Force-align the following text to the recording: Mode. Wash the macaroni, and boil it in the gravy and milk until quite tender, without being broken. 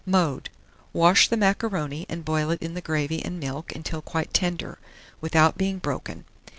Mode. 0.03 0.49
Wash 0.93 1.27
the 1.27 1.37
macaroni, 1.37 2.07
and 2.09 2.25
boil 2.25 2.49
it 2.49 2.59
in 2.59 2.73
the 2.73 2.81
gravy 2.81 3.23
and 3.23 3.39
milk 3.39 3.75
until 3.75 4.01
quite 4.01 4.33
tender, 4.33 4.79
without 5.21 5.59
being 5.59 5.77
broken. 5.77 6.25